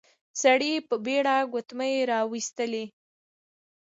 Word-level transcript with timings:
سړی 0.41 0.73
په 0.87 0.95
بېړه 1.05 1.35
ګوتمی 1.53 1.93
راويستلې. 2.11 2.85